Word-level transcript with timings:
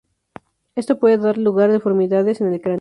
Esto 0.73 0.97
puede 0.97 1.19
dar 1.19 1.37
lugar 1.37 1.69
a 1.69 1.73
deformidades 1.73 2.41
en 2.41 2.47
el 2.51 2.59
cráneo. 2.59 2.69